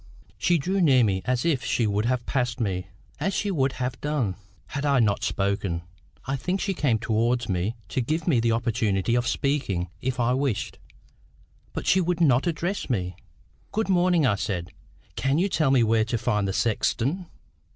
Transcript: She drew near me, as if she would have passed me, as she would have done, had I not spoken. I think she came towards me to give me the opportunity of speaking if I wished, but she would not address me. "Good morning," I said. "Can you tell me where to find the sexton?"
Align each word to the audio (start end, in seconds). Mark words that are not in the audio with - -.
She 0.39 0.57
drew 0.57 0.81
near 0.81 1.03
me, 1.03 1.21
as 1.25 1.45
if 1.45 1.63
she 1.63 1.85
would 1.85 2.05
have 2.05 2.25
passed 2.25 2.59
me, 2.59 2.87
as 3.19 3.35
she 3.35 3.51
would 3.51 3.73
have 3.73 4.01
done, 4.01 4.35
had 4.69 4.83
I 4.83 4.97
not 4.99 5.23
spoken. 5.23 5.83
I 6.25 6.35
think 6.37 6.59
she 6.59 6.73
came 6.73 6.97
towards 6.97 7.47
me 7.47 7.75
to 7.89 8.01
give 8.01 8.27
me 8.27 8.39
the 8.39 8.51
opportunity 8.51 9.13
of 9.13 9.27
speaking 9.27 9.89
if 10.01 10.19
I 10.19 10.33
wished, 10.33 10.79
but 11.71 11.85
she 11.85 12.01
would 12.01 12.19
not 12.19 12.47
address 12.47 12.89
me. 12.89 13.15
"Good 13.71 13.89
morning," 13.89 14.25
I 14.25 14.37
said. 14.37 14.71
"Can 15.15 15.37
you 15.37 15.47
tell 15.47 15.69
me 15.69 15.83
where 15.83 16.05
to 16.05 16.17
find 16.17 16.47
the 16.47 16.53
sexton?" 16.53 17.27